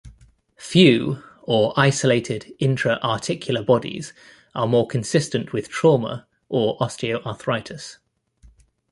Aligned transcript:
Few 0.57 1.21
or 1.43 1.73
isolated 1.77 2.55
intra-articular 2.57 3.61
bodies 3.61 4.13
are 4.55 4.65
more 4.65 4.87
consistent 4.87 5.53
with 5.53 5.69
trauma 5.69 6.25
or 6.49 6.75
osteoarthritis. 6.79 7.97